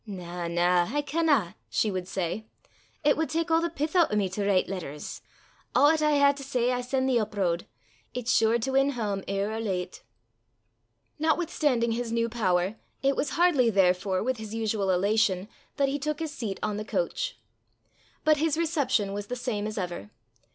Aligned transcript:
"Na, 0.07 0.47
na; 0.47 0.87
I 0.91 1.03
canna," 1.03 1.55
she 1.69 1.91
would 1.91 2.07
say. 2.07 2.45
"It 3.03 3.15
wad 3.15 3.29
tak 3.29 3.51
a' 3.51 3.59
the 3.61 3.69
pith 3.69 3.95
oot 3.95 4.07
o' 4.09 4.15
me 4.15 4.29
to 4.29 4.41
vreet 4.41 4.67
letters. 4.67 5.21
A' 5.75 5.91
'at 5.93 6.01
I 6.01 6.17
hae 6.17 6.33
to 6.33 6.43
say 6.43 6.71
I 6.71 6.81
sen' 6.81 7.05
the 7.05 7.19
up 7.19 7.37
road; 7.37 7.67
it's 8.11 8.33
sure 8.35 8.57
to 8.57 8.71
win 8.71 8.93
hame 8.93 9.23
ear' 9.27 9.51
or 9.51 9.59
late." 9.59 10.01
Notwithstanding 11.19 11.91
his 11.91 12.11
new 12.11 12.29
power, 12.29 12.77
it 13.03 13.15
was 13.15 13.29
hardly, 13.37 13.69
therefore, 13.69 14.23
with 14.23 14.37
his 14.37 14.55
usual 14.55 14.89
elation, 14.89 15.47
that 15.77 15.87
he 15.89 15.99
took 15.99 16.17
his 16.19 16.33
seat 16.33 16.59
on 16.63 16.77
the 16.77 16.83
coach. 16.83 17.37
But 18.23 18.37
his 18.37 18.57
reception 18.57 19.13
was 19.13 19.27
the 19.27 19.35
same 19.35 19.67
as 19.67 19.77
ever. 19.77 20.09